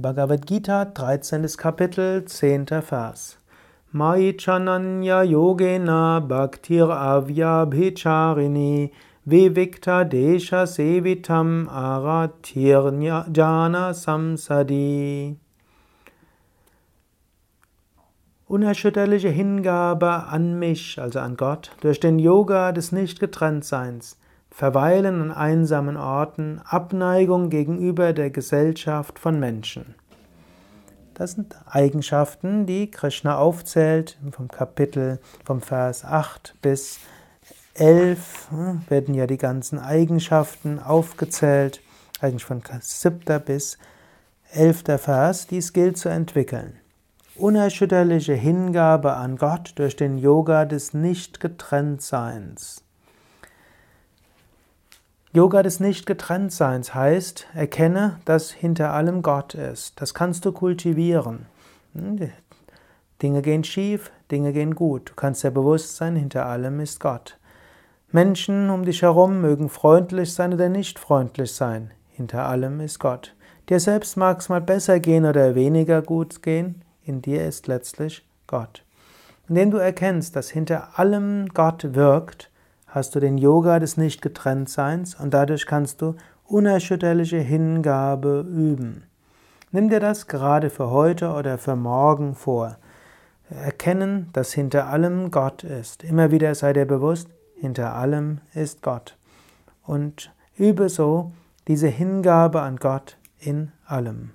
[0.00, 1.56] Bhagavad Gita, 13.
[1.56, 2.66] Kapitel, 10.
[2.88, 3.36] Vers.
[3.90, 8.92] Mai chananya yogena bhaktir avyabhicharini
[9.26, 15.36] vivikta desha sevitam aratirjana samsadi.
[18.48, 24.16] Unerschütterliche Hingabe an mich, also an Gott, durch den Yoga des Nichtgetrenntseins
[24.58, 29.94] Verweilen an einsamen Orten, Abneigung gegenüber der Gesellschaft von Menschen.
[31.14, 36.98] Das sind Eigenschaften, die Krishna aufzählt vom Kapitel vom Vers 8 bis
[37.74, 41.80] 11 hm, werden ja die ganzen Eigenschaften aufgezählt,
[42.20, 43.40] eigentlich von 7.
[43.46, 43.78] bis
[44.50, 44.82] 11.
[45.00, 46.74] Vers, die es gilt zu entwickeln.
[47.36, 52.82] Unerschütterliche Hingabe an Gott durch den Yoga des Nichtgetrenntseins.
[55.34, 60.00] Yoga des Nicht-Getrenntseins heißt, erkenne, dass hinter allem Gott ist.
[60.00, 61.44] Das kannst du kultivieren.
[61.94, 62.30] Hm,
[63.20, 65.10] Dinge gehen schief, Dinge gehen gut.
[65.10, 67.38] Du kannst dir bewusst sein, hinter allem ist Gott.
[68.10, 71.90] Menschen um dich herum mögen freundlich sein oder nicht freundlich sein.
[72.08, 73.34] Hinter allem ist Gott.
[73.68, 76.82] Dir selbst mag es mal besser gehen oder weniger gut gehen.
[77.04, 78.82] In dir ist letztlich Gott.
[79.46, 82.50] Indem du erkennst, dass hinter allem Gott wirkt,
[82.98, 89.04] hast du den Yoga des Nichtgetrenntseins und dadurch kannst du unerschütterliche Hingabe üben.
[89.70, 92.76] Nimm dir das gerade für heute oder für morgen vor.
[93.50, 96.02] Erkennen, dass hinter allem Gott ist.
[96.02, 99.16] Immer wieder sei dir bewusst, hinter allem ist Gott.
[99.84, 101.30] Und übe so
[101.68, 104.32] diese Hingabe an Gott in allem.